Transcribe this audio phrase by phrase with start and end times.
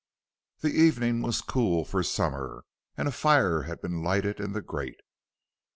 [0.61, 2.65] The evening was cool for summer,
[2.97, 5.01] and a fire had been lighted in the grate.